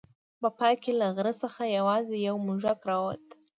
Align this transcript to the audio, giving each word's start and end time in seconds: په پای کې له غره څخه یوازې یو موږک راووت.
په 0.41 0.47
پای 0.57 0.73
کې 0.83 0.91
له 0.99 1.07
غره 1.15 1.33
څخه 1.41 1.63
یوازې 1.77 2.15
یو 2.27 2.35
موږک 2.45 2.79
راووت. 2.89 3.23